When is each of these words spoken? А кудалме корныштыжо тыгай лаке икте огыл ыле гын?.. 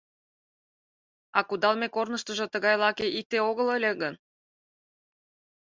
А 1.37 1.39
кудалме 1.49 1.87
корныштыжо 1.95 2.45
тыгай 2.53 2.75
лаке 2.83 3.05
икте 3.19 3.37
огыл 3.49 3.67
ыле 3.77 3.91
гын?.. 4.01 4.15